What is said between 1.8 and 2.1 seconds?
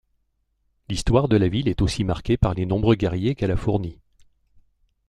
aussi